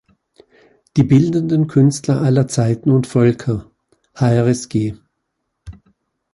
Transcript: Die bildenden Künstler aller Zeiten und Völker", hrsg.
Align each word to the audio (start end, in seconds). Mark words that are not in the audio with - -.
Die 0.97 1.03
bildenden 1.03 1.67
Künstler 1.67 2.21
aller 2.23 2.47
Zeiten 2.47 2.89
und 2.89 3.05
Völker", 3.05 3.69
hrsg. 4.15 4.95